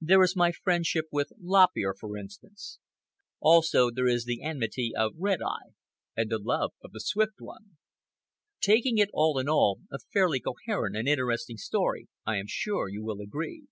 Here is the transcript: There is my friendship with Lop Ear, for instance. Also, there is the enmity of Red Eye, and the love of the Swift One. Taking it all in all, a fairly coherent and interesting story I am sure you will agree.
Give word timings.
There 0.00 0.24
is 0.24 0.34
my 0.34 0.50
friendship 0.50 1.04
with 1.12 1.30
Lop 1.40 1.68
Ear, 1.76 1.94
for 1.94 2.16
instance. 2.18 2.80
Also, 3.38 3.92
there 3.92 4.08
is 4.08 4.24
the 4.24 4.42
enmity 4.42 4.90
of 4.92 5.14
Red 5.16 5.38
Eye, 5.40 5.70
and 6.16 6.28
the 6.28 6.38
love 6.40 6.72
of 6.82 6.90
the 6.90 6.98
Swift 6.98 7.36
One. 7.38 7.76
Taking 8.60 8.98
it 8.98 9.10
all 9.12 9.38
in 9.38 9.48
all, 9.48 9.78
a 9.92 10.00
fairly 10.12 10.40
coherent 10.40 10.96
and 10.96 11.06
interesting 11.06 11.58
story 11.58 12.08
I 12.26 12.38
am 12.38 12.48
sure 12.48 12.88
you 12.88 13.04
will 13.04 13.20
agree. 13.20 13.68